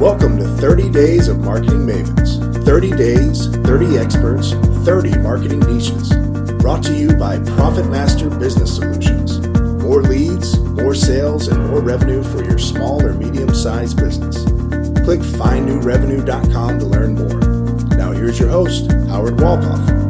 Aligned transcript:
Welcome 0.00 0.36
to 0.38 0.44
30 0.44 0.90
Days 0.90 1.28
of 1.28 1.38
Marketing 1.38 1.86
Mavens. 1.86 2.64
30 2.64 2.90
days, 2.96 3.46
30 3.46 3.96
experts, 3.96 4.52
30 4.84 5.18
marketing 5.18 5.60
niches. 5.60 6.12
Brought 6.60 6.82
to 6.84 6.94
you 6.94 7.12
by 7.12 7.38
Profit 7.38 7.88
Master 7.88 8.28
Business 8.28 8.74
Solutions. 8.74 9.46
More 9.82 10.02
leads, 10.02 10.58
more 10.58 10.94
sales, 10.94 11.46
and 11.48 11.70
more 11.70 11.80
revenue 11.80 12.22
for 12.24 12.44
your 12.44 12.58
small 12.58 13.02
or 13.06 13.14
medium 13.14 13.54
sized 13.54 13.96
business. 13.96 14.42
Click 15.04 15.20
findnewrevenue.com 15.20 16.78
to 16.80 16.84
learn 16.86 17.14
more. 17.14 17.96
Now, 17.96 18.10
here's 18.10 18.38
your 18.38 18.50
host, 18.50 18.90
Howard 19.08 19.34
Walpoff. 19.34 20.03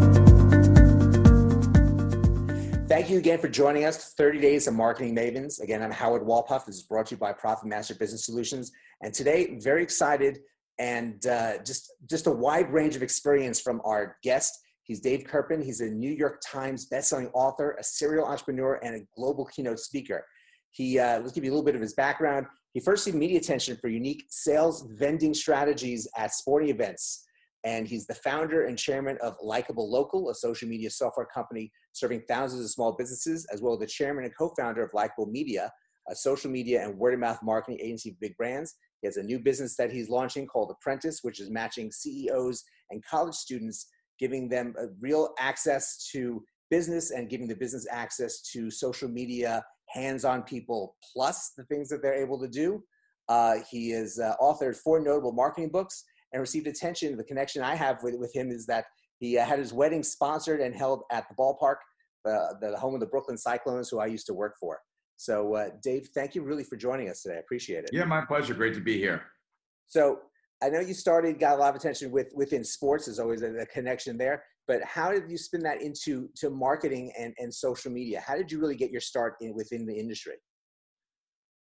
Thank 3.05 3.13
you 3.13 3.19
again 3.19 3.39
for 3.39 3.49
joining 3.49 3.85
us. 3.85 4.15
30 4.15 4.41
Days 4.41 4.67
of 4.67 4.73
Marketing 4.73 5.15
Mavens. 5.15 5.61
Again, 5.61 5.83
I'm 5.83 5.91
Howard 5.91 6.23
Walpoff. 6.23 6.65
This 6.65 6.77
is 6.77 6.85
brought 6.85 7.05
to 7.09 7.17
you 7.17 7.19
by 7.19 7.35
Profit 7.35 7.69
Master 7.69 7.95
Business 7.95 8.25
Solutions. 8.25 8.73
And 9.03 9.13
today, 9.13 9.59
very 9.59 9.83
excited 9.83 10.39
and 10.79 11.27
uh, 11.27 11.59
just, 11.59 11.93
just 12.09 12.27
a 12.29 12.31
wide 12.31 12.73
range 12.73 12.97
of 12.97 13.03
experience 13.03 13.61
from 13.61 13.83
our 13.85 14.17
guest. 14.23 14.59
He's 14.85 15.01
Dave 15.01 15.25
Kerpen. 15.25 15.63
He's 15.63 15.83
a 15.83 15.91
New 15.91 16.13
York 16.13 16.41
Times 16.43 16.89
bestselling 16.91 17.31
author, 17.35 17.77
a 17.79 17.85
serial 17.85 18.25
entrepreneur, 18.25 18.81
and 18.83 18.97
a 18.97 19.01
global 19.15 19.45
keynote 19.45 19.81
speaker. 19.81 20.25
He, 20.71 20.99
uh, 20.99 21.21
let's 21.21 21.33
give 21.33 21.45
you 21.45 21.51
a 21.51 21.53
little 21.53 21.67
bit 21.67 21.75
of 21.75 21.83
his 21.83 21.93
background. 21.93 22.47
He 22.73 22.81
first 22.81 23.05
received 23.05 23.19
media 23.19 23.37
attention 23.37 23.77
for 23.83 23.89
unique 23.89 24.25
sales 24.31 24.89
vending 24.93 25.35
strategies 25.35 26.09
at 26.17 26.33
sporting 26.33 26.71
events 26.71 27.27
and 27.65 27.89
he's 27.89 28.07
the 28.07 28.15
founder 28.15 28.67
and 28.67 28.79
chairman 28.79 29.17
of 29.23 29.37
Likeable 29.43 29.91
Local, 29.91 30.29
a 30.29 30.35
social 30.35 30.69
media 30.69 30.91
software 30.91 31.27
company 31.27 31.73
serving 31.93 32.23
thousands 32.29 32.65
of 32.65 32.71
small 32.71 32.93
businesses, 32.93 33.47
as 33.53 33.63
well 33.63 33.73
as 33.73 33.81
the 33.81 33.87
chairman 33.87 34.25
and 34.25 34.37
co-founder 34.37 34.83
of 34.83 34.91
Likeable 34.93 35.27
Media, 35.27 35.73
a 36.11 36.15
social 36.15 36.51
media 36.51 36.85
and 36.85 36.99
word-of-mouth 36.99 37.39
marketing 37.43 37.81
agency 37.81 38.11
for 38.11 38.19
big 38.21 38.37
brands. 38.37 38.75
He 39.01 39.09
has 39.09 39.17
a 39.17 39.23
new 39.23 39.39
business 39.39 39.77
that 39.77 39.91
he's 39.91 40.11
launching 40.11 40.47
called 40.47 40.71
Apprentice, 40.71 41.21
which 41.23 41.41
is 41.41 41.51
matching 41.51 41.91
CEOs 41.91 42.63
and 42.91 43.03
college 43.05 43.35
students, 43.35 43.87
giving 44.19 44.49
them 44.49 44.75
real 45.01 45.35
access 45.39 46.09
to 46.13 46.45
business 46.71 47.13
and 47.13 47.31
giving 47.31 47.49
the 47.49 47.57
business 47.57 47.87
access 47.91 48.43
to 48.53 48.71
social 48.71 49.09
media, 49.09 49.65
hands-on 49.89 50.43
people, 50.43 50.97
plus 51.13 51.53
the 51.57 51.65
things 51.65 51.89
that 51.89 52.03
they're 52.03 52.15
able 52.15 52.39
to 52.39 52.49
do. 52.49 52.83
Uh, 53.29 53.57
he 53.71 53.91
has 53.91 54.19
uh, 54.19 54.35
authored 54.41 54.77
four 54.77 55.01
notable 55.01 55.33
marketing 55.33 55.71
books 55.71 56.05
and 56.35 56.41
received 56.41 56.67
attention. 56.67 57.17
The 57.17 57.25
connection 57.25 57.63
I 57.63 57.75
have 57.77 58.03
with, 58.03 58.17
with 58.19 58.35
him 58.35 58.51
is 58.51 58.67
that 58.67 58.85
he 59.21 59.39
uh, 59.39 59.45
had 59.47 59.59
his 59.59 59.73
wedding 59.73 60.03
sponsored 60.03 60.61
and 60.61 60.75
held 60.75 61.05
at 61.11 61.27
the 61.29 61.35
ballpark, 61.37 61.77
uh, 62.29 62.55
the 62.61 62.77
home 62.77 62.93
of 62.93 63.01
the 63.01 63.07
Brooklyn 63.07 63.39
Cyclones, 63.39 63.89
who 63.89 64.01
I 64.01 64.07
used 64.07 64.27
to 64.27 64.35
work 64.35 64.57
for. 64.61 64.81
So, 65.17 65.55
uh, 65.55 65.69
Dave, 65.83 66.09
thank 66.13 66.35
you 66.35 66.43
really 66.43 66.65
for 66.65 66.77
joining 66.77 67.09
us 67.09 67.23
today. 67.23 67.37
I 67.37 67.39
appreciate 67.39 67.85
it. 67.85 67.91
Yeah, 67.93 68.05
my 68.05 68.25
pleasure. 68.25 68.53
Great 68.53 68.75
to 68.75 68.81
be 68.81 68.99
here. 68.99 69.23
So, 69.87 70.19
I 70.63 70.71
know 70.71 70.81
you 70.81 70.95
started, 70.95 71.39
got 71.39 71.57
a 71.57 71.61
lot 71.61 71.71
of 71.71 71.77
attention 71.77 72.11
with 72.11 72.29
within 72.35 72.65
sports. 72.65 73.07
There's 73.07 73.19
always 73.19 73.43
a, 73.43 73.55
a 73.55 73.67
connection 73.67 74.19
there. 74.19 74.43
But 74.67 74.83
how 74.83 75.13
did 75.13 75.31
you 75.31 75.37
spin 75.37 75.63
that 75.65 75.83
into 75.83 76.29
to 76.37 76.49
marketing 76.49 77.13
and, 77.19 77.35
and 77.39 77.53
social 77.53 77.93
media? 77.93 78.23
How 78.27 78.35
did 78.35 78.51
you 78.51 78.59
really 78.61 78.77
get 78.77 78.91
your 78.91 79.01
start 79.01 79.35
in 79.41 79.55
within 79.55 79.85
the 79.87 79.95
industry? 79.95 80.35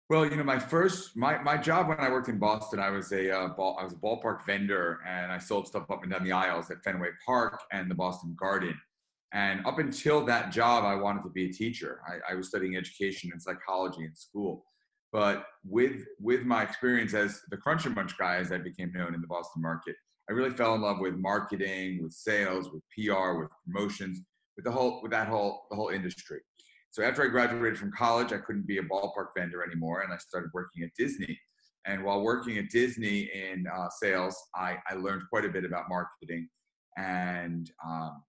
Well, 0.09 0.25
you 0.25 0.37
know, 0.37 0.45
my 0.45 0.59
first 0.59 1.17
my 1.17 1.39
my 1.39 1.57
job 1.57 1.89
when 1.89 1.99
I 1.99 2.09
worked 2.09 2.29
in 2.29 2.39
Boston, 2.39 2.79
I 2.79 2.91
was 2.91 3.11
a 3.11 3.37
uh, 3.37 3.49
ball 3.49 3.77
I 3.81 3.85
was 3.85 3.93
a 3.93 3.97
ballpark 3.97 4.47
vendor, 4.47 5.01
and 5.05 5.33
I 5.33 5.39
sold 5.39 5.67
stuff 5.67 5.91
up 5.91 6.05
and 6.05 6.13
down 6.13 6.23
the 6.23 6.31
aisles 6.31 6.71
at 6.71 6.83
Fenway 6.85 7.11
Park 7.25 7.61
and 7.73 7.91
the 7.91 7.95
Boston 7.95 8.37
Garden. 8.39 8.79
And 9.33 9.67
up 9.67 9.81
until 9.81 10.25
that 10.27 10.53
job, 10.53 10.85
I 10.85 10.95
wanted 10.95 11.25
to 11.25 11.31
be 11.31 11.47
a 11.47 11.53
teacher. 11.53 12.01
I, 12.09 12.33
I 12.33 12.35
was 12.37 12.49
studying 12.49 12.77
education 12.77 13.31
and 13.33 13.43
psychology 13.43 14.05
in 14.05 14.15
school. 14.15 14.65
But 15.13 15.45
with 15.65 16.05
with 16.21 16.45
my 16.45 16.63
experience 16.63 17.13
as 17.13 17.41
the 17.51 17.57
Crunch 17.57 17.85
'n 17.85 17.95
Munch 17.95 18.17
guy, 18.17 18.37
as 18.37 18.53
I 18.53 18.59
became 18.59 18.93
known 18.93 19.13
in 19.13 19.21
the 19.21 19.27
Boston 19.27 19.61
market, 19.61 19.97
I 20.31 20.35
really 20.35 20.51
fell 20.51 20.77
in 20.77 20.83
love 20.83 21.01
with 21.01 21.17
marketing, 21.17 22.01
with 22.05 22.13
sales, 22.13 22.71
with 22.71 22.83
PR, 22.95 23.41
with 23.41 23.49
promotions, 23.65 24.21
with 24.57 24.65
the 24.67 24.71
whole 24.71 25.03
with 25.03 25.11
that 25.11 25.27
whole 25.27 25.67
the 25.69 25.75
whole 25.75 25.89
industry. 25.89 26.43
So 26.97 27.03
after 27.03 27.23
I 27.23 27.27
graduated 27.27 27.79
from 27.79 27.93
college, 27.93 28.33
I 28.33 28.39
couldn't 28.39 28.67
be 28.67 28.79
a 28.79 28.83
ballpark 28.83 29.27
vendor 29.37 29.63
anymore, 29.63 30.01
and 30.01 30.11
I 30.11 30.17
started 30.17 30.49
working 30.55 30.83
at 30.83 30.89
Disney. 30.97 31.39
And 31.85 32.03
while 32.03 32.23
working 32.23 32.57
at 32.57 32.71
Disney 32.71 33.31
in 33.35 33.67
uh, 33.67 33.91
sales, 34.01 34.35
I, 34.55 34.79
I, 34.89 34.95
learned 34.95 35.25
quite 35.29 35.45
a 35.45 35.51
bit 35.51 35.67
about 35.67 35.91
marketing 35.91 36.49
and 36.97 37.71
um, 37.87 38.23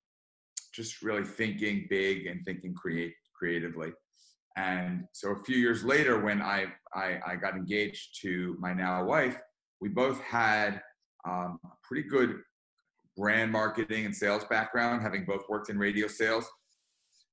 just 0.74 1.02
really 1.02 1.24
thinking 1.24 1.88
big 1.90 2.26
and 2.26 2.44
thinking 2.44 2.74
create 2.74 3.14
creatively. 3.34 3.94
And 4.58 5.06
so 5.14 5.30
a 5.30 5.44
few 5.46 5.56
years 5.56 5.86
later, 5.86 6.20
when 6.20 6.42
I, 6.42 6.66
I, 6.94 7.22
I 7.26 7.36
got 7.38 7.56
engaged 7.56 8.20
to 8.24 8.58
my 8.60 8.74
now 8.74 9.02
wife, 9.06 9.38
we 9.80 9.88
both 9.88 10.20
had 10.20 10.82
um, 11.26 11.58
a 11.64 11.70
pretty 11.88 12.10
good 12.10 12.42
brand 13.16 13.50
marketing 13.50 14.06
and 14.06 14.14
sales 14.14 14.44
background, 14.50 15.04
having 15.04 15.24
both 15.24 15.48
worked 15.48 15.70
in 15.70 15.80
radio 15.80 16.08
sales 16.08 16.46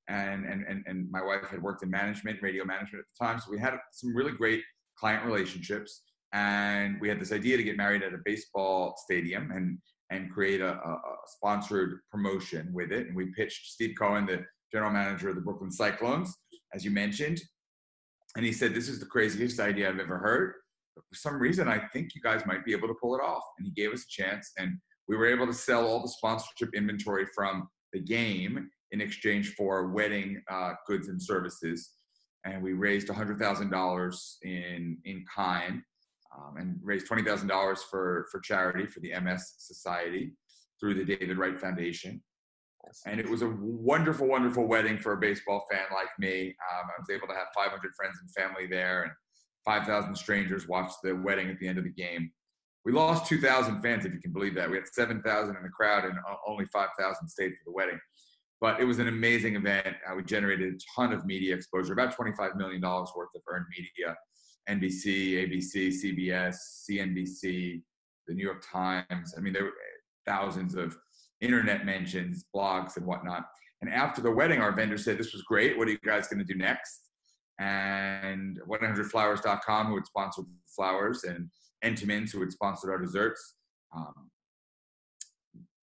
and, 0.09 0.45
and, 0.45 0.65
and, 0.69 0.85
and 0.87 1.11
my 1.11 1.23
wife 1.23 1.49
had 1.49 1.63
worked 1.63 1.83
in 1.83 1.91
management, 1.91 2.43
radio 2.43 2.65
management 2.65 3.05
at 3.05 3.07
the 3.19 3.25
time. 3.25 3.39
So 3.39 3.51
we 3.51 3.59
had 3.59 3.75
some 3.93 4.15
really 4.15 4.33
great 4.33 4.63
client 4.99 5.25
relationships. 5.25 6.03
And 6.33 7.01
we 7.01 7.09
had 7.09 7.21
this 7.21 7.33
idea 7.33 7.57
to 7.57 7.63
get 7.63 7.77
married 7.77 8.03
at 8.03 8.13
a 8.13 8.19
baseball 8.25 8.95
stadium 9.05 9.51
and, 9.53 9.79
and 10.11 10.33
create 10.33 10.61
a, 10.61 10.73
a, 10.73 10.93
a 10.93 11.17
sponsored 11.27 12.01
promotion 12.11 12.71
with 12.73 12.93
it. 12.93 13.07
And 13.07 13.17
we 13.17 13.27
pitched 13.27 13.73
Steve 13.73 13.95
Cohen, 13.99 14.27
the 14.27 14.45
general 14.73 14.91
manager 14.91 15.29
of 15.29 15.37
the 15.37 15.41
Brooklyn 15.41 15.71
Cyclones, 15.71 16.35
as 16.75 16.85
you 16.85 16.91
mentioned. 16.91 17.41
And 18.37 18.45
he 18.45 18.53
said, 18.53 18.75
This 18.75 18.89
is 18.89 18.99
the 18.99 19.07
craziest 19.07 19.61
idea 19.61 19.89
I've 19.89 20.01
ever 20.01 20.19
heard. 20.19 20.55
But 20.97 21.05
for 21.09 21.15
some 21.15 21.39
reason, 21.39 21.69
I 21.69 21.79
think 21.79 22.15
you 22.15 22.21
guys 22.21 22.45
might 22.47 22.65
be 22.65 22.73
able 22.73 22.89
to 22.89 22.95
pull 23.01 23.15
it 23.15 23.21
off. 23.21 23.45
And 23.59 23.67
he 23.67 23.73
gave 23.73 23.93
us 23.93 24.03
a 24.03 24.23
chance. 24.23 24.51
And 24.59 24.79
we 25.09 25.17
were 25.17 25.27
able 25.27 25.47
to 25.47 25.55
sell 25.55 25.87
all 25.87 26.03
the 26.03 26.09
sponsorship 26.09 26.71
inventory 26.75 27.27
from 27.35 27.69
the 27.93 28.01
game 28.01 28.69
in 28.94 29.00
exchange 29.00 29.55
for 29.56 29.88
wedding 29.88 30.41
uh, 30.49 30.75
goods 30.87 31.09
and 31.09 31.21
services. 31.21 31.94
And 32.44 32.62
we 32.62 32.75
raised 32.75 33.09
$100,000 33.09 34.34
in, 34.43 34.99
in 35.05 35.25
kind 35.34 35.82
um, 36.37 36.56
and 36.59 36.78
raised 36.81 37.09
$20,000 37.09 37.78
for, 37.91 38.27
for 38.31 38.38
charity 38.38 38.87
for 38.87 39.00
the 39.00 39.12
MS 39.21 39.55
Society 39.59 40.32
through 40.78 40.94
the 40.94 41.05
David 41.05 41.38
Wright 41.38 41.60
Foundation. 41.60 42.22
And 43.05 43.19
it 43.19 43.28
was 43.28 43.43
a 43.43 43.53
wonderful, 43.59 44.28
wonderful 44.28 44.69
wedding 44.69 44.99
for 44.99 45.15
a 45.15 45.16
baseball 45.16 45.66
fan 45.72 45.87
like 45.93 46.11
me. 46.21 46.55
Um, 46.72 46.87
I 46.87 47.00
was 47.00 47.11
able 47.11 47.26
to 47.26 47.34
have 47.34 47.47
500 47.56 47.81
friends 47.97 48.19
and 48.21 48.31
family 48.31 48.69
there, 48.69 49.03
and 49.03 49.12
5,000 49.65 50.15
strangers 50.15 50.69
watched 50.69 50.99
the 51.03 51.16
wedding 51.16 51.49
at 51.49 51.59
the 51.59 51.66
end 51.66 51.78
of 51.78 51.84
the 51.84 51.91
game. 51.91 52.31
We 52.84 52.93
lost 52.93 53.26
2,000 53.26 53.81
fans, 53.81 54.05
if 54.05 54.12
you 54.12 54.21
can 54.21 54.34
believe 54.34 54.55
that. 54.55 54.71
We 54.71 54.76
had 54.76 54.87
7,000 54.87 55.56
in 55.56 55.62
the 55.62 55.69
crowd, 55.71 56.05
and 56.05 56.19
only 56.47 56.66
5,000 56.66 57.28
stayed 57.28 57.53
for 57.53 57.65
the 57.65 57.72
wedding. 57.72 57.99
But 58.61 58.81
it 58.81 58.85
was 58.85 58.99
an 58.99 59.09
amazing 59.09 59.57
event. 59.57 59.97
Uh, 60.09 60.15
we 60.17 60.25
generated 60.25 60.75
a 60.75 60.79
ton 60.97 61.13
of 61.13 61.27
media 61.27 61.55
exposure, 61.55 61.93
about 61.93 62.17
$25 62.17 62.57
million 62.57 62.81
worth 62.81 63.35
of 63.35 63.43
earned 63.49 63.67
media. 63.71 64.17
NBC, 64.69 65.47
ABC, 65.47 65.89
CBS, 65.89 66.57
CNBC, 66.89 67.83
the 68.27 68.35
New 68.35 68.43
York 68.43 68.65
Times. 68.67 69.35
I 69.37 69.41
mean, 69.41 69.53
there 69.53 69.65
were 69.65 69.73
thousands 70.27 70.75
of 70.75 70.97
internet 71.41 71.85
mentions, 71.85 72.47
blogs, 72.55 72.97
and 72.97 73.07
whatnot. 73.07 73.45
And 73.83 73.93
after 73.93 74.23
the 74.23 74.31
wedding, 74.31 74.61
our 74.61 74.73
vendor 74.73 74.97
said, 74.97 75.19
This 75.19 75.33
was 75.33 75.43
great. 75.43 75.77
What 75.77 75.89
are 75.89 75.91
you 75.91 75.99
guys 76.05 76.29
going 76.29 76.45
to 76.45 76.51
do 76.51 76.59
next? 76.59 77.11
And 77.59 78.59
100flowers.com, 78.69 79.87
who 79.89 79.95
had 79.97 80.07
sponsored 80.07 80.47
flowers, 80.75 81.25
and 81.25 81.51
Entenmann's, 81.85 82.33
who 82.33 82.41
had 82.41 82.51
sponsored 82.51 82.91
our 82.91 82.99
desserts, 82.99 83.57
um, 83.95 84.31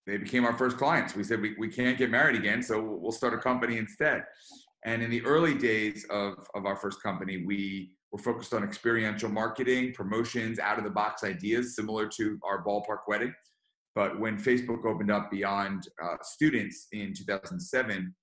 they 0.07 0.17
became 0.17 0.45
our 0.45 0.57
first 0.57 0.77
clients. 0.77 1.15
We 1.15 1.23
said 1.23 1.41
we, 1.41 1.55
we 1.59 1.67
can't 1.67 1.97
get 1.97 2.09
married 2.09 2.35
again, 2.35 2.63
so 2.63 2.81
we'll 2.81 3.11
start 3.11 3.33
a 3.33 3.37
company 3.37 3.77
instead. 3.77 4.23
And 4.83 5.03
in 5.03 5.11
the 5.11 5.23
early 5.23 5.53
days 5.53 6.05
of, 6.09 6.47
of 6.55 6.65
our 6.65 6.75
first 6.75 7.03
company, 7.03 7.43
we 7.45 7.91
were 8.11 8.17
focused 8.17 8.53
on 8.53 8.63
experiential 8.63 9.29
marketing, 9.29 9.93
promotions, 9.93 10.57
out 10.57 10.79
of 10.79 10.83
the 10.83 10.89
box 10.89 11.23
ideas, 11.23 11.75
similar 11.75 12.07
to 12.07 12.39
our 12.43 12.63
ballpark 12.63 13.01
wedding. 13.07 13.33
But 13.93 14.19
when 14.19 14.37
Facebook 14.37 14.85
opened 14.85 15.11
up 15.11 15.29
beyond 15.29 15.87
uh, 16.03 16.15
students 16.23 16.87
in 16.93 17.13
2007, 17.13 18.15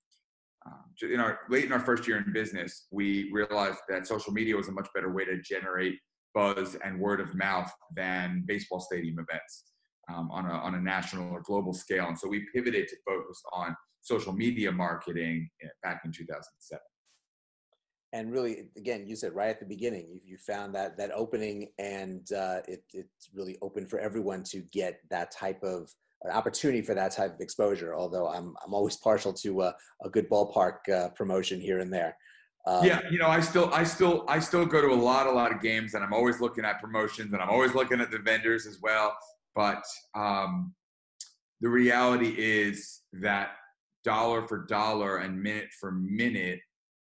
um, 0.66 0.72
in 1.02 1.20
our 1.20 1.40
late 1.48 1.64
in 1.64 1.72
our 1.72 1.80
first 1.80 2.08
year 2.08 2.18
in 2.18 2.32
business, 2.32 2.88
we 2.90 3.30
realized 3.32 3.78
that 3.88 4.06
social 4.06 4.32
media 4.32 4.56
was 4.56 4.68
a 4.68 4.72
much 4.72 4.88
better 4.94 5.12
way 5.12 5.24
to 5.24 5.40
generate 5.40 5.94
buzz 6.34 6.76
and 6.84 6.98
word 6.98 7.20
of 7.20 7.34
mouth 7.36 7.70
than 7.94 8.42
baseball 8.46 8.80
stadium 8.80 9.18
events 9.20 9.64
um, 10.12 10.30
on, 10.30 10.46
a, 10.46 10.52
on 10.52 10.74
a 10.74 10.80
national 10.80 11.30
or 11.30 11.42
global 11.42 11.72
scale. 11.72 12.06
And 12.06 12.18
so 12.18 12.28
we 12.28 12.46
pivoted 12.54 12.88
to 12.88 12.96
focus 13.06 13.42
on 13.52 13.76
social 14.00 14.32
media 14.32 14.70
marketing 14.72 15.48
eh, 15.62 15.68
back 15.82 16.02
in 16.04 16.12
2007 16.12 16.80
and 18.12 18.32
really 18.32 18.68
again 18.76 19.06
you 19.06 19.14
said 19.14 19.34
right 19.34 19.50
at 19.50 19.60
the 19.60 19.66
beginning 19.66 20.08
you, 20.08 20.20
you 20.24 20.38
found 20.38 20.74
that 20.74 20.96
that 20.96 21.10
opening 21.12 21.68
and 21.78 22.32
uh, 22.32 22.60
it, 22.66 22.82
it's 22.92 23.28
really 23.34 23.58
open 23.60 23.86
for 23.86 23.98
everyone 23.98 24.42
to 24.42 24.60
get 24.72 25.00
that 25.10 25.30
type 25.30 25.62
of 25.62 25.92
an 26.22 26.30
opportunity 26.32 26.82
for 26.82 26.94
that 26.94 27.12
type 27.12 27.34
of 27.34 27.40
exposure 27.40 27.94
although 27.94 28.28
i'm, 28.28 28.54
I'm 28.64 28.72
always 28.72 28.96
partial 28.96 29.32
to 29.34 29.62
uh, 29.62 29.72
a 30.04 30.10
good 30.10 30.28
ballpark 30.30 30.88
uh, 30.92 31.08
promotion 31.10 31.60
here 31.60 31.80
and 31.80 31.92
there 31.92 32.16
Um, 32.66 32.84
yeah, 32.84 33.00
you 33.10 33.18
know, 33.18 33.28
I 33.28 33.40
still, 33.40 33.70
I 33.72 33.84
still, 33.84 34.24
I 34.28 34.40
still 34.40 34.66
go 34.66 34.82
to 34.82 34.88
a 34.88 35.00
lot, 35.10 35.26
a 35.26 35.30
lot 35.30 35.52
of 35.54 35.62
games, 35.62 35.94
and 35.94 36.04
I'm 36.04 36.12
always 36.12 36.38
looking 36.38 36.66
at 36.66 36.80
promotions, 36.82 37.32
and 37.32 37.40
I'm 37.40 37.48
always 37.48 37.72
looking 37.72 37.98
at 38.00 38.10
the 38.10 38.18
vendors 38.18 38.66
as 38.66 38.78
well. 38.82 39.16
But 39.58 39.82
um, 40.14 40.72
the 41.60 41.68
reality 41.68 42.32
is 42.38 43.00
that 43.14 43.56
dollar 44.04 44.46
for 44.46 44.66
dollar 44.66 45.16
and 45.16 45.42
minute 45.42 45.70
for 45.80 45.90
minute, 45.90 46.60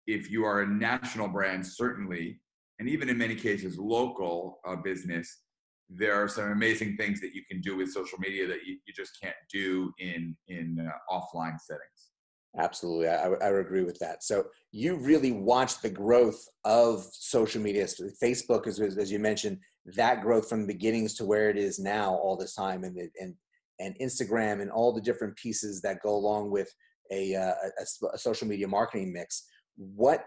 if 0.06 0.30
you 0.30 0.44
are 0.44 0.62
a 0.62 0.68
national 0.68 1.26
brand, 1.26 1.66
certainly, 1.66 2.40
and 2.78 2.88
even 2.88 3.08
in 3.08 3.18
many 3.18 3.34
cases 3.34 3.78
local 3.78 4.60
uh, 4.64 4.76
business, 4.76 5.42
there 5.90 6.14
are 6.14 6.28
some 6.28 6.52
amazing 6.52 6.96
things 6.96 7.20
that 7.20 7.34
you 7.34 7.42
can 7.50 7.60
do 7.60 7.76
with 7.78 7.90
social 7.90 8.18
media 8.20 8.46
that 8.46 8.64
you, 8.64 8.78
you 8.86 8.94
just 8.94 9.18
can't 9.20 9.34
do 9.52 9.92
in 9.98 10.36
in 10.46 10.78
uh, 10.78 11.12
offline 11.12 11.58
settings. 11.58 12.10
Absolutely, 12.58 13.08
I, 13.08 13.26
I 13.26 13.50
would 13.50 13.60
agree 13.60 13.84
with 13.84 13.98
that. 13.98 14.24
So 14.24 14.44
you 14.72 14.96
really 14.96 15.32
watched 15.32 15.82
the 15.82 15.90
growth 15.90 16.42
of 16.64 17.06
social 17.12 17.60
media. 17.60 17.84
Facebook, 18.22 18.66
as, 18.66 18.80
as 18.80 19.12
you 19.12 19.18
mentioned, 19.18 19.58
that 19.94 20.22
growth 20.22 20.48
from 20.48 20.62
the 20.62 20.72
beginnings 20.72 21.14
to 21.14 21.26
where 21.26 21.50
it 21.50 21.58
is 21.58 21.78
now, 21.78 22.14
all 22.14 22.36
this 22.36 22.54
time, 22.54 22.84
and 22.84 22.96
and 23.20 23.34
and 23.78 23.94
Instagram 24.00 24.62
and 24.62 24.70
all 24.70 24.92
the 24.92 25.02
different 25.02 25.36
pieces 25.36 25.82
that 25.82 26.00
go 26.02 26.14
along 26.14 26.50
with 26.50 26.72
a, 27.12 27.34
uh, 27.34 27.52
a, 27.78 28.06
a 28.14 28.18
social 28.18 28.48
media 28.48 28.66
marketing 28.66 29.12
mix. 29.12 29.44
What, 29.76 30.24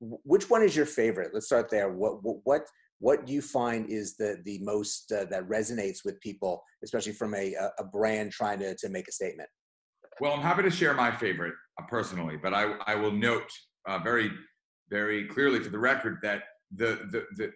which 0.00 0.50
one 0.50 0.62
is 0.62 0.76
your 0.76 0.84
favorite? 0.84 1.30
Let's 1.32 1.46
start 1.46 1.70
there. 1.70 1.90
What 1.90 2.18
what 2.22 2.62
what 2.98 3.26
do 3.26 3.32
you 3.32 3.40
find 3.40 3.88
is 3.88 4.16
the 4.16 4.36
the 4.44 4.58
most 4.58 5.10
uh, 5.12 5.24
that 5.30 5.48
resonates 5.48 6.04
with 6.04 6.20
people, 6.20 6.62
especially 6.84 7.12
from 7.12 7.34
a 7.34 7.54
a 7.78 7.84
brand 7.84 8.32
trying 8.32 8.58
to 8.58 8.74
to 8.76 8.88
make 8.90 9.08
a 9.08 9.12
statement? 9.12 9.48
Well, 10.20 10.34
I'm 10.34 10.42
happy 10.42 10.62
to 10.62 10.70
share 10.70 10.92
my 10.92 11.10
favorite 11.10 11.54
uh, 11.80 11.86
personally, 11.88 12.36
but 12.36 12.52
I, 12.52 12.74
I 12.86 12.94
will 12.94 13.10
note 13.10 13.50
uh, 13.88 13.98
very, 14.00 14.30
very 14.90 15.26
clearly 15.26 15.60
for 15.60 15.70
the 15.70 15.78
record 15.78 16.18
that 16.22 16.42
the, 16.76 17.08
the, 17.10 17.24
the, 17.36 17.50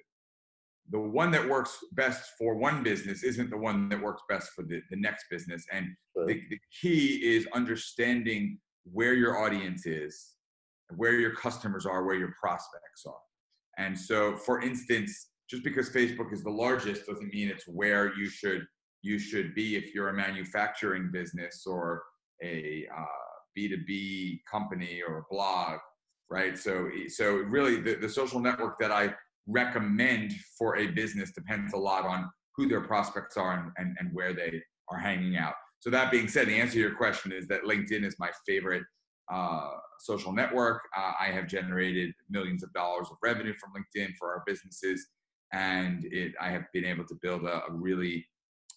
the 0.91 0.99
one 0.99 1.31
that 1.33 1.47
works 1.47 1.77
best 1.93 2.31
for 2.39 2.55
one 2.55 2.83
business 2.83 3.23
isn't 3.23 3.51
the 3.51 3.57
one 3.57 3.91
that 3.91 4.01
works 4.01 4.23
best 4.31 4.51
for 4.57 4.63
the, 4.63 4.81
the 4.89 4.97
next 4.97 5.27
business. 5.31 5.67
And 5.71 5.89
the, 6.15 6.41
the 6.49 6.59
key 6.81 7.21
is 7.37 7.47
understanding 7.55 8.59
where 8.91 9.13
your 9.13 9.45
audience 9.45 9.85
is, 9.85 10.37
where 10.97 11.13
your 11.13 11.35
customers 11.35 11.85
are, 11.85 12.05
where 12.05 12.17
your 12.17 12.33
prospects 12.41 13.05
are. 13.07 13.15
And 13.77 13.99
so, 13.99 14.37
for 14.39 14.63
instance, 14.63 15.29
just 15.51 15.65
because 15.65 15.91
Facebook 15.91 16.33
is 16.33 16.43
the 16.43 16.51
largest 16.51 17.07
doesn't 17.07 17.33
mean 17.35 17.49
it's 17.49 17.69
where 17.69 18.17
you 18.17 18.27
should 18.27 18.65
you 19.03 19.19
should 19.19 19.55
be 19.55 19.77
if 19.77 19.95
you're 19.95 20.09
a 20.09 20.15
manufacturing 20.15 21.11
business 21.13 21.65
or 21.67 22.03
a 22.43 22.87
uh, 22.97 23.05
B2B 23.57 24.41
company 24.51 25.03
or 25.07 25.19
a 25.19 25.23
blog, 25.31 25.79
right? 26.31 26.59
So, 26.59 26.89
so 27.09 27.35
really 27.35 27.81
the, 27.81 27.95
the 27.95 28.09
social 28.09 28.41
network 28.41 28.79
that 28.81 28.91
I 28.91 29.15
recommend 29.47 30.35
for 30.59 30.79
a 30.79 30.89
business 30.89 31.33
depends 31.33 31.73
a 31.73 31.79
lot 31.79 32.05
on 32.05 32.31
who 32.57 32.69
their 32.69 32.81
prospects 32.81 33.37
are 33.37 33.53
and, 33.53 33.73
and, 33.77 33.97
and 33.99 34.15
where 34.15 34.33
they 34.33 34.61
are 34.89 34.99
hanging 34.99 35.37
out. 35.37 35.55
So 35.81 35.91
that 35.91 36.11
being 36.11 36.29
said, 36.29 36.49
the 36.49 36.59
answer 36.59 36.75
to 36.75 36.81
your 36.81 36.95
question 36.95 37.31
is 37.33 37.47
that 37.49 37.65
LinkedIn 37.65 38.05
is 38.05 38.17
my 38.19 38.31
favorite 38.47 38.85
uh, 39.33 39.71
social 40.01 40.33
network. 40.33 40.83
Uh, 40.97 41.13
I 41.21 41.27
have 41.27 41.47
generated 41.47 42.13
millions 42.31 42.63
of 42.63 42.73
dollars 42.73 43.09
of 43.11 43.17
revenue 43.23 43.55
from 43.61 43.73
LinkedIn 43.73 44.15
for 44.19 44.33
our 44.33 44.43
businesses, 44.47 45.07
and 45.53 46.05
it 46.07 46.33
I 46.41 46.51
have 46.51 46.65
been 46.73 46.85
able 46.85 47.05
to 47.07 47.15
build 47.23 47.45
a, 47.45 47.63
a 47.69 47.73
really 47.73 48.27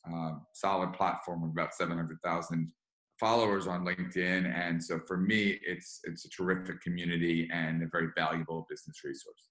um, 0.06 0.46
solid 0.54 0.94
platform 0.94 1.44
of 1.44 1.50
about 1.50 1.74
700,000 1.74 2.72
followers 3.20 3.68
on 3.68 3.86
LinkedIn, 3.86 4.46
and 4.54 4.84
so 4.84 5.00
for 5.08 5.18
me, 5.18 5.60
it's 5.66 6.00
it's 6.04 6.26
a 6.26 6.30
terrific 6.30 6.82
community 6.82 7.50
and 7.52 7.84
a 7.84 7.88
very 7.88 8.10
valuable 8.16 8.66
business 8.70 9.04
resource. 9.04 9.50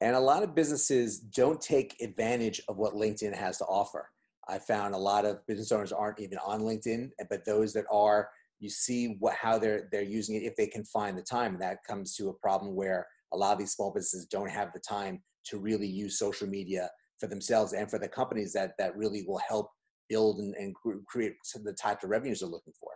And 0.00 0.16
a 0.16 0.20
lot 0.20 0.42
of 0.42 0.54
businesses 0.54 1.20
don't 1.20 1.60
take 1.60 1.96
advantage 2.02 2.60
of 2.68 2.76
what 2.76 2.94
LinkedIn 2.94 3.34
has 3.34 3.58
to 3.58 3.64
offer. 3.64 4.10
I 4.48 4.58
found 4.58 4.94
a 4.94 4.98
lot 4.98 5.24
of 5.24 5.46
business 5.46 5.72
owners 5.72 5.92
aren't 5.92 6.20
even 6.20 6.38
on 6.44 6.60
LinkedIn, 6.62 7.10
but 7.30 7.46
those 7.46 7.72
that 7.72 7.86
are, 7.90 8.28
you 8.58 8.68
see 8.68 9.16
what 9.18 9.34
how 9.34 9.58
they're 9.58 9.88
they're 9.90 10.02
using 10.02 10.36
it 10.36 10.42
if 10.42 10.56
they 10.56 10.66
can 10.66 10.84
find 10.84 11.16
the 11.16 11.22
time. 11.22 11.58
That 11.58 11.78
comes 11.88 12.14
to 12.16 12.28
a 12.28 12.34
problem 12.34 12.74
where 12.74 13.06
a 13.32 13.36
lot 13.36 13.52
of 13.52 13.58
these 13.58 13.72
small 13.72 13.92
businesses 13.92 14.26
don't 14.26 14.50
have 14.50 14.72
the 14.72 14.80
time 14.80 15.22
to 15.46 15.58
really 15.58 15.86
use 15.86 16.18
social 16.18 16.46
media 16.46 16.90
for 17.20 17.26
themselves 17.26 17.72
and 17.72 17.90
for 17.90 17.98
the 17.98 18.08
companies 18.08 18.52
that 18.52 18.72
that 18.78 18.96
really 18.96 19.24
will 19.26 19.40
help 19.48 19.70
build 20.08 20.38
and, 20.38 20.54
and 20.54 20.74
create 21.06 21.34
the 21.62 21.72
types 21.72 22.04
of 22.04 22.10
revenues 22.10 22.40
they're 22.40 22.48
looking 22.48 22.72
for. 22.78 22.90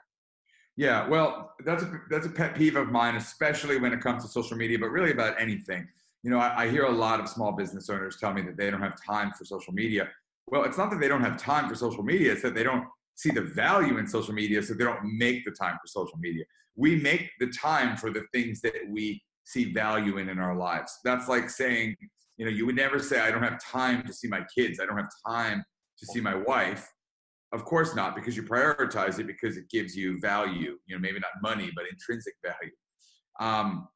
Yeah, 0.78 1.08
well, 1.08 1.54
that's 1.64 1.82
a 1.82 2.00
that's 2.08 2.26
a 2.26 2.30
pet 2.30 2.54
peeve 2.54 2.76
of 2.76 2.88
mine, 2.88 3.16
especially 3.16 3.80
when 3.80 3.92
it 3.92 4.00
comes 4.00 4.22
to 4.22 4.30
social 4.30 4.56
media, 4.56 4.78
but 4.78 4.90
really 4.90 5.10
about 5.10 5.34
anything. 5.40 5.88
You 6.22 6.30
know, 6.30 6.38
I, 6.38 6.62
I 6.62 6.70
hear 6.70 6.84
a 6.84 6.90
lot 6.90 7.18
of 7.18 7.28
small 7.28 7.50
business 7.50 7.90
owners 7.90 8.16
tell 8.18 8.32
me 8.32 8.42
that 8.42 8.56
they 8.56 8.70
don't 8.70 8.80
have 8.80 8.94
time 9.04 9.32
for 9.36 9.44
social 9.44 9.72
media. 9.72 10.08
Well, 10.46 10.62
it's 10.62 10.78
not 10.78 10.90
that 10.90 11.00
they 11.00 11.08
don't 11.08 11.20
have 11.20 11.36
time 11.36 11.68
for 11.68 11.74
social 11.74 12.04
media; 12.04 12.30
it's 12.30 12.42
that 12.42 12.54
they 12.54 12.62
don't 12.62 12.84
see 13.16 13.30
the 13.30 13.42
value 13.42 13.98
in 13.98 14.06
social 14.06 14.32
media, 14.32 14.62
so 14.62 14.72
they 14.74 14.84
don't 14.84 15.02
make 15.02 15.44
the 15.44 15.50
time 15.50 15.76
for 15.82 15.88
social 15.88 16.16
media. 16.18 16.44
We 16.76 16.94
make 16.94 17.28
the 17.40 17.48
time 17.48 17.96
for 17.96 18.12
the 18.12 18.22
things 18.32 18.60
that 18.60 18.74
we 18.88 19.20
see 19.42 19.72
value 19.72 20.18
in 20.18 20.28
in 20.28 20.38
our 20.38 20.56
lives. 20.56 20.96
That's 21.02 21.26
like 21.26 21.50
saying, 21.50 21.96
you 22.36 22.44
know, 22.44 22.52
you 22.52 22.66
would 22.66 22.76
never 22.76 23.00
say, 23.00 23.18
"I 23.18 23.32
don't 23.32 23.42
have 23.42 23.60
time 23.60 24.06
to 24.06 24.12
see 24.12 24.28
my 24.28 24.44
kids. 24.56 24.78
I 24.78 24.86
don't 24.86 24.96
have 24.96 25.10
time 25.26 25.64
to 25.98 26.06
see 26.06 26.20
my 26.20 26.36
wife." 26.36 26.88
Of 27.52 27.64
course 27.64 27.94
not, 27.94 28.14
because 28.14 28.36
you 28.36 28.42
prioritize 28.42 29.18
it 29.18 29.26
because 29.26 29.56
it 29.56 29.70
gives 29.70 29.96
you 29.96 30.20
value. 30.20 30.78
You 30.86 30.96
know, 30.96 31.00
maybe 31.00 31.18
not 31.18 31.30
money, 31.42 31.70
but 31.74 31.84
intrinsic 31.90 32.34
value. 32.44 32.72
Um, 33.40 33.88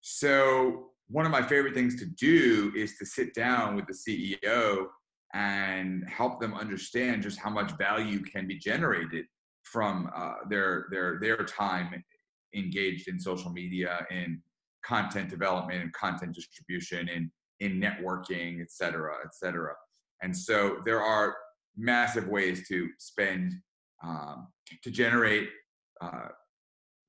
so 0.00 0.90
one 1.08 1.24
of 1.24 1.32
my 1.32 1.42
favorite 1.42 1.74
things 1.74 1.96
to 1.96 2.06
do 2.06 2.72
is 2.76 2.96
to 2.98 3.06
sit 3.06 3.34
down 3.34 3.76
with 3.76 3.86
the 3.86 3.92
CEO 3.92 4.86
and 5.34 6.08
help 6.08 6.40
them 6.40 6.54
understand 6.54 7.22
just 7.22 7.38
how 7.38 7.50
much 7.50 7.72
value 7.78 8.20
can 8.20 8.48
be 8.48 8.58
generated 8.58 9.26
from 9.62 10.10
uh, 10.14 10.34
their 10.48 10.86
their 10.90 11.18
their 11.20 11.44
time 11.44 12.02
engaged 12.54 13.06
in 13.06 13.20
social 13.20 13.50
media 13.50 14.06
in 14.10 14.42
content 14.84 15.28
development 15.28 15.82
and 15.82 15.92
content 15.92 16.34
distribution 16.34 17.08
and 17.08 17.30
in 17.60 17.78
networking 17.80 18.60
et 18.60 18.70
cetera 18.70 19.14
et 19.24 19.34
cetera 19.34 19.72
and 20.22 20.36
so 20.36 20.78
there 20.84 21.02
are 21.02 21.36
massive 21.76 22.28
ways 22.28 22.66
to 22.68 22.88
spend 22.98 23.54
um, 24.02 24.48
to 24.82 24.90
generate 24.90 25.48
uh, 26.00 26.28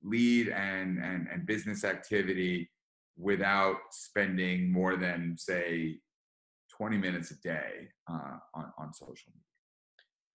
lead 0.03 0.49
and, 0.49 0.97
and 1.03 1.27
and 1.31 1.45
business 1.45 1.83
activity 1.83 2.69
without 3.17 3.77
spending 3.91 4.71
more 4.71 4.95
than 4.95 5.35
say 5.37 5.97
20 6.75 6.97
minutes 6.97 7.31
a 7.31 7.35
day 7.41 7.87
uh, 8.09 8.37
on, 8.55 8.71
on 8.79 8.93
social 8.93 9.31
media. 9.31 9.43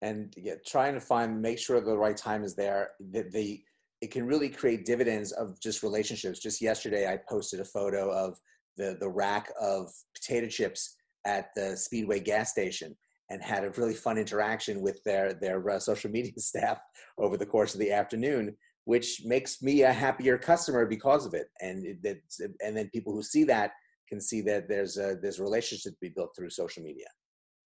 And 0.03 0.35
yeah, 0.37 0.55
trying 0.67 0.95
to 0.95 1.01
find 1.01 1.41
make 1.41 1.59
sure 1.59 1.81
the 1.81 1.97
right 1.97 2.17
time 2.17 2.45
is 2.45 2.55
there 2.55 2.91
that 3.13 3.33
the 3.33 3.63
it 4.03 4.13
can 4.13 4.27
really 4.27 4.51
create 4.51 4.85
dividends 4.85 5.33
of 5.33 5.59
just 5.59 5.83
relationships. 5.83 6.39
Just 6.39 6.61
yesterday 6.61 7.11
i 7.11 7.19
posted 7.29 7.61
a 7.61 7.65
photo 7.65 8.11
of 8.11 8.39
the 8.77 8.97
the 9.01 9.09
rack 9.09 9.51
of 9.61 9.91
potato 10.15 10.47
chips 10.47 10.97
at 11.25 11.49
the 11.57 11.77
speedway 11.77 12.21
gas 12.21 12.51
station 12.51 12.95
and 13.31 13.43
had 13.43 13.65
a 13.65 13.71
really 13.71 13.95
fun 13.95 14.19
interaction 14.19 14.81
with 14.81 15.03
their 15.05 15.35
their 15.35 15.69
uh, 15.71 15.79
social 15.79 16.11
media 16.11 16.33
staff 16.39 16.79
over 17.19 17.37
the 17.37 17.47
course 17.47 17.75
of 17.75 17.81
the 17.81 17.93
afternoon 17.93 18.57
which 18.87 19.23
makes 19.25 19.63
me 19.63 19.83
a 19.83 19.93
happier 19.93 20.39
customer 20.39 20.87
because 20.87 21.27
of 21.27 21.35
it. 21.35 21.49
And 21.61 21.85
it, 21.85 22.23
and 22.65 22.77
then 22.77 22.89
people 22.95 23.13
who 23.13 23.23
see 23.23 23.43
that 23.45 23.73
can 24.09 24.21
see 24.21 24.41
that 24.43 24.69
there's 24.69 24.97
a 24.97 25.19
there's 25.21 25.41
a 25.41 25.43
relationship 25.43 25.93
to 25.93 25.99
be 26.01 26.09
built 26.09 26.31
through 26.37 26.51
social 26.51 26.83
media. 26.83 27.07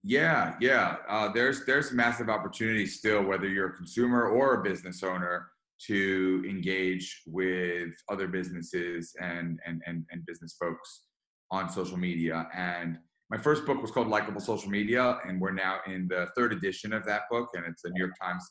Yeah 0.03 0.55
yeah. 0.61 0.97
Uh, 1.09 1.31
there's 1.31 1.67
there's 1.67 1.93
massive 1.93 2.31
opportunity 2.31 2.87
still 2.87 3.23
whether 3.23 3.47
you're 3.47 3.69
a 3.69 3.77
consumer 3.77 4.29
or 4.29 4.55
a 4.55 4.63
business 4.63 5.03
owner 5.03 5.51
to 5.87 6.43
engage 6.49 7.23
with 7.27 7.91
other 8.09 8.27
businesses 8.27 9.15
and 9.21 9.61
and 9.67 9.83
and, 9.87 10.07
and 10.11 10.25
business 10.25 10.57
folks 10.59 11.03
on 11.51 11.69
social 11.69 11.99
media. 11.99 12.49
And 12.57 12.97
my 13.31 13.39
first 13.39 13.65
book 13.65 13.81
was 13.81 13.93
called 13.93 14.09
Likeable 14.09 14.41
Social 14.41 14.71
Media, 14.71 15.19
and 15.27 15.41
we're 15.41 15.53
now 15.53 15.79
in 15.87 16.09
the 16.09 16.27
third 16.37 16.53
edition 16.53 16.93
of 16.93 17.05
that 17.07 17.23
book, 17.31 17.51
and 17.55 17.65
it's 17.65 17.85
a 17.85 17.91
New 17.91 18.01
York 18.01 18.15
Times 18.21 18.45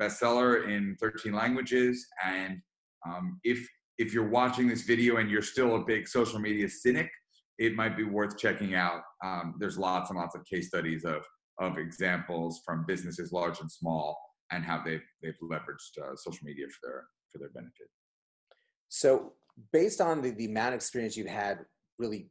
bestseller 0.00 0.68
in 0.68 0.96
13 1.00 1.32
languages. 1.32 2.06
And 2.24 2.58
um, 3.04 3.40
if 3.42 3.66
if 3.98 4.14
you're 4.14 4.28
watching 4.28 4.68
this 4.68 4.82
video 4.82 5.16
and 5.16 5.30
you're 5.30 5.42
still 5.42 5.76
a 5.76 5.84
big 5.84 6.08
social 6.08 6.38
media 6.38 6.68
cynic, 6.68 7.10
it 7.58 7.74
might 7.74 7.96
be 7.96 8.04
worth 8.04 8.38
checking 8.38 8.74
out. 8.74 9.02
Um, 9.24 9.56
there's 9.58 9.76
lots 9.76 10.10
and 10.10 10.18
lots 10.18 10.34
of 10.36 10.44
case 10.44 10.68
studies 10.68 11.04
of 11.04 11.24
of 11.58 11.76
examples 11.76 12.62
from 12.64 12.86
businesses 12.86 13.32
large 13.32 13.60
and 13.60 13.70
small 13.70 14.18
and 14.52 14.64
how 14.64 14.82
they've 14.84 15.02
they've 15.20 15.34
leveraged 15.42 15.98
uh, 16.00 16.14
social 16.14 16.44
media 16.44 16.66
for 16.68 16.88
their 16.88 17.04
for 17.32 17.38
their 17.38 17.50
benefit. 17.50 17.88
So, 18.88 19.32
based 19.72 20.00
on 20.00 20.22
the, 20.22 20.30
the 20.30 20.46
amount 20.46 20.68
of 20.68 20.74
experience 20.74 21.16
you've 21.16 21.26
had, 21.26 21.58
really 21.98 22.28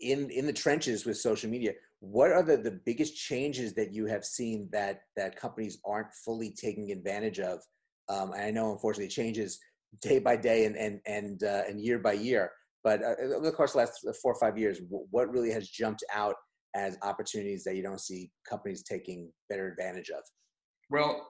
in 0.00 0.30
in 0.30 0.46
the 0.46 0.52
trenches 0.52 1.04
with 1.04 1.16
social 1.16 1.50
media 1.50 1.72
what 2.00 2.32
are 2.32 2.42
the, 2.42 2.56
the 2.56 2.80
biggest 2.84 3.16
changes 3.16 3.74
that 3.74 3.92
you 3.92 4.06
have 4.06 4.24
seen 4.24 4.68
that 4.72 5.02
that 5.16 5.36
companies 5.36 5.78
aren't 5.84 6.12
fully 6.24 6.50
taking 6.50 6.90
advantage 6.90 7.38
of 7.38 7.60
um, 8.08 8.32
and 8.32 8.42
i 8.42 8.50
know 8.50 8.72
unfortunately 8.72 9.08
changes 9.08 9.60
day 10.00 10.18
by 10.18 10.36
day 10.36 10.64
and 10.64 10.76
and 10.76 11.00
and 11.06 11.42
uh, 11.44 11.62
and 11.68 11.80
year 11.80 11.98
by 11.98 12.12
year 12.12 12.50
But 12.84 13.02
uh, 13.02 13.14
over 13.36 13.46
the 13.46 13.52
course 13.52 13.74
of 13.74 13.74
the 13.74 13.78
last 13.80 14.20
four 14.20 14.32
or 14.32 14.40
five 14.40 14.58
years, 14.58 14.80
what 14.88 15.30
really 15.30 15.52
has 15.52 15.68
jumped 15.68 16.02
out 16.12 16.34
as 16.74 16.98
opportunities 17.02 17.64
that 17.64 17.76
you 17.76 17.82
don't 17.82 18.00
see 18.00 18.30
companies 18.48 18.82
taking 18.82 19.30
better 19.48 19.68
advantage 19.68 20.10
of? 20.10 20.22
Well, 20.90 21.28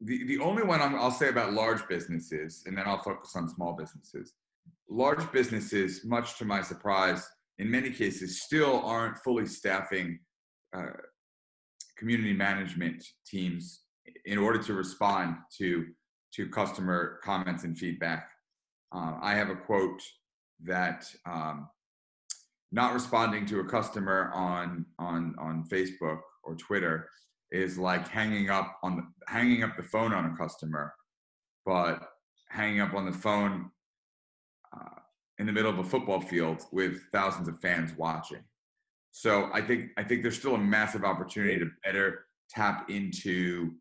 the, 0.00 0.26
the 0.26 0.38
only 0.38 0.62
one 0.62 0.80
i 0.80 0.92
will 0.92 1.10
say 1.10 1.28
about 1.28 1.52
large 1.52 1.86
businesses, 1.88 2.62
and 2.66 2.76
then 2.76 2.84
I'll 2.86 3.02
focus 3.02 3.32
on 3.36 3.48
small 3.48 3.74
businesses. 3.74 4.34
Large 4.88 5.30
businesses, 5.32 6.04
much 6.04 6.36
to 6.38 6.44
my 6.44 6.62
surprise, 6.62 7.26
in 7.60 7.70
many 7.70 7.90
cases, 7.90 8.40
still 8.40 8.80
aren't 8.84 9.18
fully 9.18 9.46
staffing 9.46 10.18
uh, 10.74 10.96
community 11.98 12.32
management 12.32 13.04
teams 13.26 13.82
in 14.24 14.38
order 14.38 14.60
to 14.62 14.72
respond 14.72 15.36
to 15.58 15.86
to 16.32 16.48
customer 16.48 17.18
comments 17.22 17.64
and 17.64 17.76
feedback. 17.76 18.30
Uh, 18.94 19.16
I 19.20 19.34
have 19.34 19.50
a 19.50 19.56
quote 19.56 20.00
that 20.64 21.04
um, 21.26 21.68
not 22.72 22.94
responding 22.94 23.44
to 23.46 23.60
a 23.60 23.64
customer 23.64 24.30
on 24.34 24.86
on 24.98 25.34
on 25.38 25.64
Facebook 25.70 26.20
or 26.44 26.54
Twitter 26.54 27.08
is 27.52 27.76
like 27.76 28.08
hanging 28.08 28.48
up 28.48 28.78
on 28.82 28.96
the, 28.96 29.02
hanging 29.28 29.64
up 29.64 29.76
the 29.76 29.82
phone 29.82 30.14
on 30.14 30.24
a 30.24 30.36
customer, 30.36 30.94
but 31.66 32.00
hanging 32.48 32.80
up 32.80 32.94
on 32.94 33.04
the 33.04 33.12
phone 33.12 33.70
uh, 34.74 35.00
in 35.40 35.46
the 35.46 35.52
middle 35.52 35.70
of 35.70 35.78
a 35.78 35.84
football 35.84 36.20
field 36.20 36.66
with 36.70 37.00
thousands 37.12 37.48
of 37.48 37.58
fans 37.58 37.96
watching. 37.96 38.44
So 39.10 39.48
I 39.54 39.62
think 39.62 39.90
I 39.96 40.04
think 40.04 40.22
there's 40.22 40.38
still 40.38 40.54
a 40.54 40.58
massive 40.58 41.02
opportunity 41.02 41.58
to 41.58 41.66
better 41.82 42.26
tap 42.50 42.90
into 42.90 43.72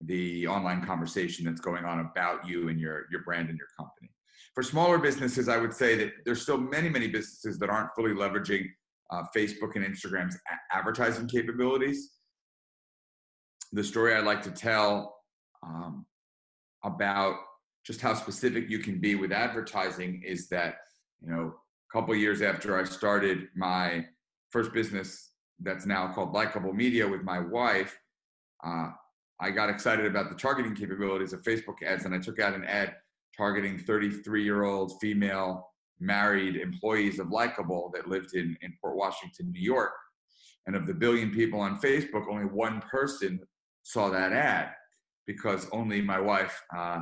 the 0.00 0.46
online 0.46 0.86
conversation 0.86 1.44
that's 1.44 1.60
going 1.60 1.84
on 1.84 1.98
about 2.00 2.48
you 2.48 2.68
and 2.68 2.80
your 2.80 3.06
your 3.10 3.22
brand 3.24 3.48
and 3.48 3.58
your 3.58 3.66
company. 3.76 4.10
For 4.54 4.62
smaller 4.62 4.98
businesses, 4.98 5.48
I 5.48 5.58
would 5.58 5.74
say 5.74 5.96
that 5.96 6.12
there's 6.24 6.40
still 6.40 6.56
many 6.56 6.88
many 6.88 7.08
businesses 7.08 7.58
that 7.58 7.68
aren't 7.68 7.90
fully 7.96 8.12
leveraging 8.12 8.66
uh, 9.10 9.24
Facebook 9.36 9.74
and 9.74 9.84
Instagram's 9.84 10.38
advertising 10.72 11.26
capabilities. 11.26 12.12
The 13.72 13.82
story 13.82 14.14
I'd 14.14 14.24
like 14.24 14.42
to 14.42 14.52
tell 14.52 15.16
um, 15.64 16.06
about 16.84 17.34
just 17.86 18.00
how 18.00 18.14
specific 18.14 18.68
you 18.68 18.80
can 18.80 18.98
be 18.98 19.14
with 19.14 19.30
advertising 19.30 20.20
is 20.26 20.48
that 20.48 20.78
you 21.22 21.30
know 21.30 21.54
a 21.54 21.92
couple 21.92 22.14
years 22.16 22.42
after 22.42 22.78
I 22.78 22.84
started 22.84 23.48
my 23.54 24.04
first 24.50 24.72
business 24.72 25.30
that's 25.60 25.86
now 25.86 26.12
called 26.12 26.32
Likeable 26.32 26.72
Media 26.72 27.06
with 27.08 27.22
my 27.22 27.38
wife, 27.38 27.96
uh, 28.64 28.88
I 29.40 29.50
got 29.50 29.70
excited 29.70 30.04
about 30.04 30.28
the 30.28 30.34
targeting 30.34 30.74
capabilities 30.74 31.32
of 31.32 31.42
Facebook 31.42 31.82
ads, 31.84 32.04
and 32.04 32.14
I 32.14 32.18
took 32.18 32.40
out 32.40 32.54
an 32.54 32.64
ad 32.64 32.96
targeting 33.36 33.78
33 33.78 34.42
year 34.42 34.64
old 34.64 34.98
female 35.00 35.68
married 36.00 36.56
employees 36.56 37.18
of 37.18 37.30
Likeable 37.30 37.90
that 37.94 38.08
lived 38.08 38.34
in, 38.34 38.56
in 38.62 38.72
Port 38.82 38.96
Washington, 38.96 39.50
New 39.50 39.62
York. 39.62 39.92
And 40.66 40.74
of 40.74 40.86
the 40.86 40.94
billion 40.94 41.30
people 41.30 41.60
on 41.60 41.78
Facebook, 41.78 42.26
only 42.28 42.44
one 42.44 42.82
person 42.90 43.40
saw 43.84 44.10
that 44.10 44.32
ad 44.32 44.72
because 45.26 45.68
only 45.70 46.02
my 46.02 46.18
wife 46.18 46.60
uh, 46.76 47.00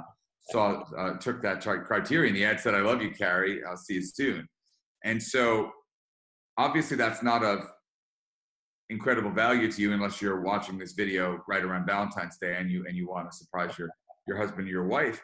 saw 0.50 0.82
uh, 0.96 1.16
took 1.18 1.42
that 1.42 1.62
criteria. 1.62 2.28
And 2.28 2.36
the 2.36 2.44
ad 2.44 2.60
said, 2.60 2.74
"I 2.74 2.80
love 2.80 3.02
you, 3.02 3.10
Carrie. 3.10 3.62
I'll 3.64 3.76
see 3.76 3.94
you 3.94 4.02
soon." 4.02 4.48
And 5.04 5.22
so, 5.22 5.70
obviously, 6.56 6.96
that's 6.96 7.22
not 7.22 7.44
of 7.44 7.60
incredible 8.90 9.30
value 9.30 9.70
to 9.70 9.82
you 9.82 9.92
unless 9.92 10.20
you're 10.20 10.42
watching 10.42 10.78
this 10.78 10.92
video 10.92 11.42
right 11.48 11.64
around 11.64 11.86
Valentine's 11.86 12.36
Day 12.38 12.56
and 12.58 12.70
you 12.70 12.84
and 12.86 12.96
you 12.96 13.08
want 13.08 13.30
to 13.30 13.36
surprise 13.36 13.78
your 13.78 13.90
your 14.26 14.36
husband 14.36 14.68
or 14.68 14.70
your 14.70 14.86
wife. 14.86 15.20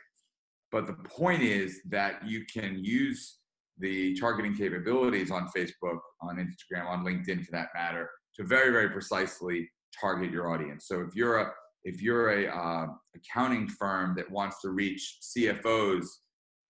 But 0.72 0.86
the 0.86 0.94
point 0.94 1.42
is 1.42 1.80
that 1.88 2.26
you 2.26 2.44
can 2.52 2.78
use 2.82 3.38
the 3.78 4.14
targeting 4.18 4.54
capabilities 4.54 5.30
on 5.30 5.48
Facebook, 5.56 5.98
on 6.20 6.36
Instagram, 6.36 6.86
on 6.86 7.04
LinkedIn 7.04 7.44
for 7.44 7.52
that 7.52 7.68
matter, 7.74 8.08
to 8.36 8.44
very, 8.44 8.70
very 8.70 8.90
precisely 8.90 9.68
target 9.98 10.30
your 10.30 10.52
audience. 10.52 10.86
So 10.86 11.00
if 11.00 11.16
you're 11.16 11.40
a 11.40 11.50
if 11.84 12.02
you're 12.02 12.30
a 12.30 12.49
uh, 12.49 12.87
accounting 13.14 13.68
firm 13.68 14.14
that 14.16 14.30
wants 14.30 14.60
to 14.62 14.70
reach 14.70 15.18
CFOs 15.22 16.06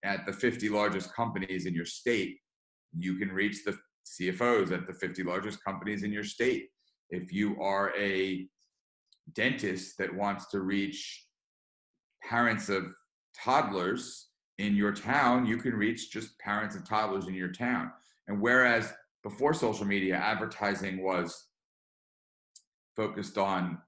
at 0.04 0.24
the 0.26 0.32
50 0.32 0.68
largest 0.68 1.14
companies 1.14 1.66
in 1.66 1.74
your 1.74 1.84
state, 1.84 2.36
you 2.96 3.16
can 3.16 3.30
reach 3.30 3.64
the 3.64 3.76
CFOs 4.06 4.72
at 4.72 4.86
the 4.86 4.94
50 4.94 5.22
largest 5.24 5.62
companies 5.64 6.02
in 6.02 6.12
your 6.12 6.24
state 6.24 6.68
if 7.10 7.32
you 7.32 7.60
are 7.60 7.92
a 7.98 8.46
dentist 9.34 9.98
that 9.98 10.14
wants 10.14 10.46
to 10.46 10.60
reach 10.60 11.26
parents 12.22 12.68
of 12.68 12.86
toddlers 13.36 14.28
in 14.58 14.74
your 14.74 14.92
town, 14.92 15.46
you 15.46 15.56
can 15.56 15.74
reach 15.74 16.10
just 16.10 16.38
parents 16.38 16.76
of 16.76 16.88
toddlers 16.88 17.26
in 17.28 17.34
your 17.34 17.52
town. 17.52 17.90
And 18.28 18.40
whereas 18.40 18.92
before 19.22 19.54
social 19.54 19.84
media, 19.84 20.16
advertising 20.16 21.02
was 21.02 21.46
focused 22.96 23.38
on 23.38 23.78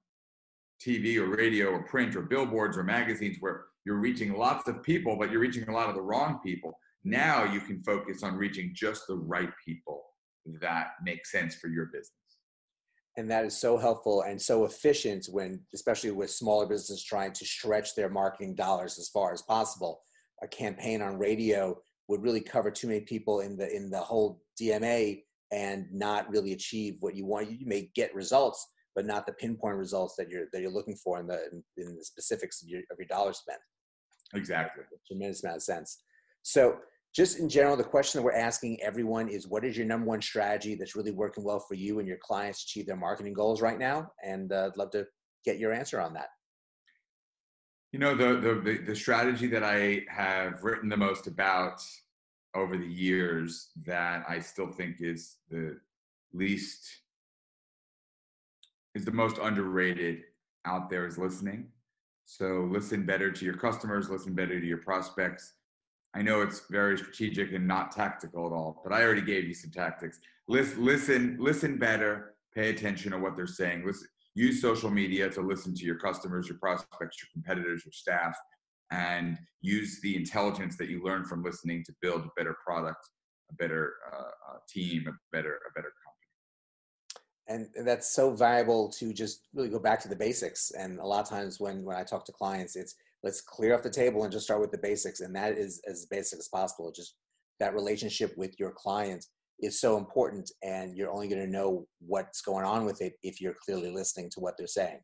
TV 0.85 1.17
or 1.17 1.27
radio 1.27 1.67
or 1.67 1.83
print 1.83 2.15
or 2.15 2.21
billboards 2.21 2.77
or 2.77 2.83
magazines 2.83 3.37
where 3.39 3.65
you're 3.85 3.97
reaching 3.97 4.33
lots 4.33 4.67
of 4.67 4.83
people, 4.83 5.17
but 5.17 5.31
you're 5.31 5.39
reaching 5.39 5.67
a 5.67 5.73
lot 5.73 5.89
of 5.89 5.95
the 5.95 6.01
wrong 6.01 6.39
people. 6.43 6.77
Now 7.03 7.43
you 7.43 7.59
can 7.59 7.83
focus 7.83 8.23
on 8.23 8.35
reaching 8.35 8.71
just 8.73 9.07
the 9.07 9.15
right 9.15 9.49
people 9.63 10.03
that 10.61 10.91
make 11.03 11.25
sense 11.25 11.55
for 11.55 11.67
your 11.67 11.85
business. 11.87 12.11
And 13.17 13.29
that 13.29 13.45
is 13.45 13.59
so 13.59 13.77
helpful 13.77 14.23
and 14.23 14.41
so 14.41 14.65
efficient 14.65 15.27
when 15.29 15.61
especially 15.73 16.11
with 16.11 16.31
smaller 16.31 16.65
businesses 16.65 17.03
trying 17.03 17.31
to 17.33 17.45
stretch 17.45 17.95
their 17.95 18.09
marketing 18.09 18.55
dollars 18.55 18.97
as 18.97 19.09
far 19.09 19.33
as 19.33 19.41
possible. 19.41 20.01
A 20.41 20.47
campaign 20.47 21.01
on 21.01 21.19
radio 21.19 21.77
would 22.07 22.23
really 22.23 22.41
cover 22.41 22.71
too 22.71 22.87
many 22.87 23.01
people 23.01 23.41
in 23.41 23.55
the 23.55 23.73
in 23.73 23.89
the 23.89 23.99
whole 23.99 24.41
dma 24.59 25.21
and 25.51 25.85
not 25.91 26.29
really 26.29 26.53
achieve 26.53 26.97
what 27.01 27.15
you 27.15 27.25
want. 27.25 27.51
You 27.51 27.67
may 27.67 27.91
get 27.95 28.15
results 28.15 28.67
but 28.95 29.05
not 29.05 29.25
the 29.25 29.33
pinpoint 29.33 29.75
results 29.75 30.15
that 30.17 30.29
you're 30.29 30.45
that 30.53 30.61
you're 30.61 30.71
looking 30.71 30.95
for 30.95 31.19
in 31.19 31.27
the 31.27 31.39
in, 31.51 31.63
in 31.77 31.95
the 31.95 32.03
specifics 32.03 32.61
of 32.61 32.69
your, 32.69 32.81
of 32.91 32.97
your 32.97 33.07
dollar 33.07 33.33
spent 33.33 33.59
exactly 34.33 34.83
tremendous 35.07 35.43
amount 35.43 35.57
of 35.57 35.63
sense 35.63 36.03
so 36.43 36.77
just 37.13 37.37
in 37.37 37.47
general, 37.47 37.77
the 37.77 37.83
question 37.83 38.19
that 38.19 38.25
we're 38.25 38.33
asking 38.33 38.81
everyone 38.81 39.29
is 39.29 39.47
what 39.47 39.63
is 39.63 39.77
your 39.77 39.85
number 39.85 40.07
one 40.07 40.21
strategy 40.21 40.73
that's 40.73 40.95
really 40.95 41.11
working 41.11 41.43
well 41.43 41.59
for 41.59 41.75
you 41.75 41.99
and 41.99 42.07
your 42.07 42.17
clients 42.17 42.65
to 42.65 42.69
achieve 42.69 42.87
their 42.87 42.95
marketing 42.95 43.33
goals 43.33 43.61
right 43.61 43.77
now? 43.77 44.09
And 44.23 44.51
uh, 44.51 44.69
I'd 44.71 44.77
love 44.77 44.89
to 44.91 45.05
get 45.45 45.59
your 45.59 45.73
answer 45.73 46.01
on 46.01 46.13
that. 46.15 46.29
You 47.91 47.99
know, 47.99 48.15
the, 48.15 48.59
the, 48.63 48.79
the 48.83 48.95
strategy 48.95 49.45
that 49.47 49.63
I 49.63 50.01
have 50.09 50.63
written 50.63 50.89
the 50.89 50.97
most 50.97 51.27
about 51.27 51.83
over 52.55 52.77
the 52.77 52.87
years 52.87 53.69
that 53.85 54.23
I 54.27 54.39
still 54.39 54.71
think 54.71 54.95
is 54.99 55.37
the 55.51 55.77
least, 56.33 57.02
is 58.95 59.05
the 59.05 59.11
most 59.11 59.37
underrated 59.37 60.23
out 60.65 60.89
there 60.89 61.05
is 61.05 61.17
listening. 61.17 61.67
So 62.25 62.67
listen 62.71 63.05
better 63.05 63.31
to 63.31 63.45
your 63.45 63.55
customers, 63.55 64.09
listen 64.09 64.33
better 64.33 64.59
to 64.59 64.65
your 64.65 64.77
prospects 64.77 65.53
I 66.15 66.21
know 66.21 66.41
it's 66.41 66.63
very 66.69 66.97
strategic 66.97 67.53
and 67.53 67.67
not 67.67 67.91
tactical 67.91 68.45
at 68.45 68.53
all, 68.53 68.81
but 68.83 68.93
I 68.93 69.03
already 69.03 69.21
gave 69.21 69.45
you 69.45 69.53
some 69.53 69.71
tactics. 69.71 70.19
Listen, 70.47 70.85
listen, 70.85 71.37
listen 71.39 71.77
better. 71.77 72.35
Pay 72.53 72.69
attention 72.69 73.11
to 73.11 73.17
what 73.17 73.35
they're 73.35 73.47
saying. 73.47 73.83
Listen, 73.85 74.07
use 74.35 74.61
social 74.61 74.91
media 74.91 75.29
to 75.31 75.41
listen 75.41 75.73
to 75.73 75.85
your 75.85 75.95
customers, 75.97 76.47
your 76.47 76.59
prospects, 76.59 77.17
your 77.19 77.29
competitors, 77.33 77.83
your 77.83 77.93
staff, 77.93 78.37
and 78.91 79.39
use 79.61 80.01
the 80.01 80.15
intelligence 80.15 80.77
that 80.77 80.87
you 80.87 81.03
learn 81.03 81.25
from 81.25 81.43
listening 81.43 81.83
to 81.85 81.93
build 81.99 82.21
a 82.21 82.29
better 82.37 82.55
product, 82.63 83.09
a 83.49 83.55
better 83.55 83.93
uh, 84.13 84.53
uh, 84.53 84.57
team, 84.69 85.05
a 85.07 85.13
better, 85.35 85.59
a 85.67 85.73
better. 85.73 85.91
And 87.47 87.67
that's 87.83 88.13
so 88.13 88.31
valuable 88.31 88.89
to 88.91 89.13
just 89.13 89.47
really 89.53 89.69
go 89.69 89.79
back 89.79 89.99
to 90.01 90.07
the 90.07 90.15
basics. 90.15 90.71
And 90.71 90.99
a 90.99 91.05
lot 91.05 91.21
of 91.21 91.29
times 91.29 91.59
when 91.59 91.83
when 91.83 91.97
I 91.97 92.03
talk 92.03 92.25
to 92.25 92.31
clients, 92.31 92.75
it's 92.75 92.95
let's 93.23 93.41
clear 93.41 93.73
off 93.73 93.83
the 93.83 93.89
table 93.89 94.23
and 94.23 94.31
just 94.31 94.45
start 94.45 94.61
with 94.61 94.71
the 94.71 94.77
basics. 94.77 95.19
And 95.19 95.35
that 95.35 95.57
is 95.57 95.81
as 95.87 96.05
basic 96.05 96.39
as 96.39 96.47
possible. 96.47 96.91
Just 96.91 97.15
that 97.59 97.73
relationship 97.73 98.33
with 98.37 98.57
your 98.59 98.71
client 98.71 99.25
is 99.59 99.79
so 99.79 99.97
important 99.97 100.51
and 100.61 100.95
you're 100.97 101.11
only 101.11 101.27
going 101.27 101.41
to 101.41 101.49
know 101.49 101.85
what's 101.99 102.41
going 102.41 102.65
on 102.65 102.85
with 102.85 103.01
it 103.01 103.13
if 103.23 103.39
you're 103.39 103.55
clearly 103.63 103.91
listening 103.91 104.29
to 104.31 104.39
what 104.39 104.55
they're 104.57 104.67
saying. 104.67 104.99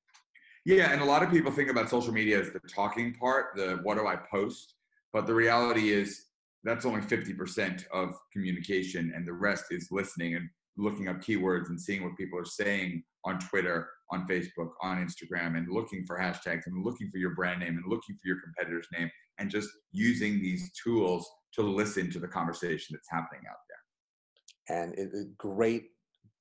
Yeah 0.66 0.92
and 0.92 1.02
a 1.02 1.06
lot 1.06 1.24
of 1.24 1.30
people 1.30 1.52
think 1.52 1.70
about 1.70 1.90
social 1.90 2.12
media 2.12 2.40
as 2.40 2.52
the 2.52 2.60
talking 2.68 3.14
part 3.14 3.56
the 3.56 3.80
what 3.84 3.98
do 3.98 4.08
i 4.08 4.16
post? 4.16 4.76
But 5.14 5.26
the 5.26 5.34
reality 5.34 5.92
is 5.92 6.26
that's 6.64 6.86
only 6.86 7.02
50% 7.02 7.86
of 7.94 8.16
communication 8.34 9.14
and 9.16 9.26
the 9.26 9.34
rest 9.34 9.66
is 9.72 9.88
listening. 9.92 10.36
And 10.36 10.50
looking 10.80 11.08
up 11.08 11.18
keywords 11.18 11.70
and 11.70 11.80
seeing 11.80 12.04
what 12.04 12.18
people 12.18 12.40
are 12.40 12.46
saying 12.46 13.04
on 13.26 13.38
twitter 13.40 13.88
on 14.12 14.28
Facebook, 14.28 14.70
on 14.82 15.06
Instagram, 15.06 15.58
and 15.58 15.68
looking 15.70 16.04
for 16.06 16.18
hashtags 16.18 16.66
and 16.66 16.84
looking 16.84 17.10
for 17.12 17.18
your 17.18 17.36
brand 17.36 17.60
name 17.60 17.78
and 17.78 17.84
looking 17.88 18.16
for 18.16 18.28
your 18.28 18.38
competitor's 18.42 18.88
name 18.98 19.10
and 19.38 19.50
just 19.50 19.70
using 19.92 20.42
these 20.42 20.72
tools 20.84 21.30
to 21.54 21.62
listen 21.62 22.10
to 22.12 22.20
the 22.20 22.28
conversation 22.28 22.94
that's 22.96 23.10
happening 23.10 23.44
out 23.50 23.58
there. 23.68 24.78
And 24.82 24.94
it, 24.98 25.38
great, 25.38 25.90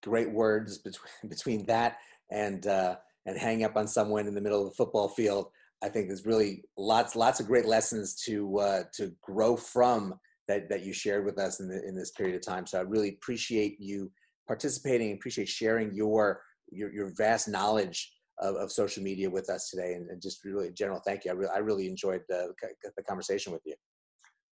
great 0.02 0.30
words 0.30 0.78
between 0.78 1.10
between 1.28 1.66
that 1.66 1.98
and 2.30 2.66
uh, 2.66 2.96
and 3.26 3.38
hang 3.38 3.64
up 3.64 3.76
on 3.76 3.86
someone 3.86 4.26
in 4.26 4.34
the 4.34 4.40
middle 4.40 4.62
of 4.62 4.70
the 4.70 4.76
football 4.76 5.08
field. 5.08 5.48
I 5.82 5.88
think 5.88 6.08
there's 6.08 6.26
really 6.26 6.64
lots 6.76 7.16
lots 7.16 7.40
of 7.40 7.46
great 7.46 7.66
lessons 7.66 8.14
to 8.26 8.58
uh, 8.58 8.82
to 8.94 9.12
grow 9.22 9.56
from 9.56 10.14
that, 10.48 10.68
that 10.70 10.82
you 10.82 10.94
shared 10.94 11.26
with 11.26 11.38
us 11.38 11.60
in, 11.60 11.68
the, 11.68 11.86
in 11.86 11.94
this 11.94 12.10
period 12.12 12.34
of 12.34 12.42
time. 12.42 12.66
So 12.66 12.78
I 12.78 12.82
really 12.82 13.10
appreciate 13.10 13.76
you 13.78 14.10
participating, 14.48 15.12
appreciate 15.12 15.48
sharing 15.48 15.94
your, 15.94 16.42
your, 16.70 16.92
your 16.92 17.12
vast 17.16 17.46
knowledge 17.46 18.12
of, 18.40 18.56
of 18.56 18.72
social 18.72 19.02
media 19.02 19.30
with 19.30 19.48
us 19.48 19.70
today. 19.70 19.92
And, 19.92 20.10
and 20.10 20.20
just 20.20 20.44
really 20.44 20.72
general, 20.72 21.00
thank 21.06 21.24
you. 21.24 21.30
I 21.30 21.34
really, 21.34 21.52
I 21.54 21.58
really 21.58 21.86
enjoyed 21.86 22.22
the, 22.28 22.52
the 22.96 23.02
conversation 23.04 23.52
with 23.52 23.62
you. 23.64 23.74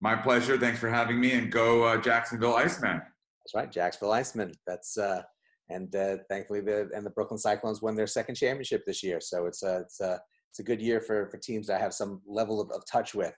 My 0.01 0.15
pleasure. 0.15 0.57
Thanks 0.59 0.79
for 0.79 0.91
having 0.91 1.19
me 1.19 1.33
and 1.33 1.51
go 1.51 1.83
uh, 1.83 1.97
Jacksonville 1.97 2.55
Icemen. 2.55 3.01
That's 3.01 3.55
right. 3.55 3.73
Jacksonville 3.73 4.15
Icemen. 4.15 4.55
That's, 4.67 4.99
uh, 4.99 5.23
and 5.71 5.95
uh, 5.97 6.19
thankfully 6.29 6.61
the, 6.61 6.89
and 6.95 7.05
the 7.05 7.11
Brooklyn 7.11 7.39
Cyclones 7.39 7.83
won 7.83 7.97
their 7.97 8.07
second 8.07 8.35
championship 8.37 8.85
this 8.87 9.03
year. 9.03 9.21
So 9.21 9.47
it's 9.47 9.63
a, 9.63 9.79
it's 9.81 10.01
a, 10.01 10.21
it's 10.51 10.61
a 10.61 10.63
good 10.63 10.81
year 10.81 11.01
for, 11.01 11.29
for 11.31 11.39
teams 11.39 11.67
that 11.67 11.81
have 11.81 11.95
some 11.95 12.21
level 12.27 12.61
of, 12.61 12.71
of 12.71 12.83
touch 12.91 13.15
with. 13.15 13.35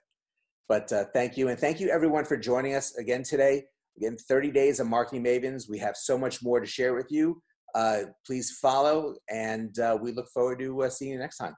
But 0.67 0.91
uh, 0.93 1.05
thank 1.13 1.37
you. 1.37 1.47
And 1.47 1.57
thank 1.57 1.79
you 1.79 1.89
everyone 1.89 2.25
for 2.25 2.37
joining 2.37 2.75
us 2.75 2.95
again 2.97 3.23
today. 3.23 3.63
Again, 3.99 4.17
30 4.17 4.51
days 4.51 4.79
of 4.79 4.87
marketing 4.87 5.23
mavens. 5.23 5.69
We 5.69 5.77
have 5.79 5.97
so 5.97 6.17
much 6.17 6.41
more 6.41 6.59
to 6.59 6.65
share 6.65 6.93
with 6.93 7.07
you. 7.09 7.41
Uh, 7.75 8.03
please 8.25 8.57
follow, 8.61 9.15
and 9.29 9.77
uh, 9.79 9.97
we 10.01 10.13
look 10.13 10.29
forward 10.29 10.59
to 10.59 10.83
uh, 10.83 10.89
seeing 10.89 11.11
you 11.11 11.19
next 11.19 11.37
time. 11.37 11.53